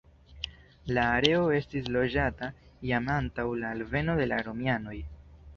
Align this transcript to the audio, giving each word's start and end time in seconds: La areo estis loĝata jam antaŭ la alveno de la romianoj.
La 0.97 1.03
areo 1.17 1.43
estis 1.57 1.91
loĝata 1.97 2.49
jam 2.93 3.13
antaŭ 3.19 3.47
la 3.63 3.77
alveno 3.79 4.19
de 4.23 4.31
la 4.33 4.45
romianoj. 4.49 4.99